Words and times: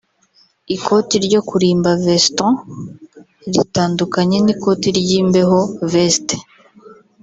Ikoti 0.75 1.15
ryo 1.25 1.41
kurimba 1.49 1.89
(veston) 2.05 2.53
ritandukanye 3.53 4.37
n’ikoti 4.41 4.87
ry’imbeho 4.99 5.59
(veste) 5.91 6.35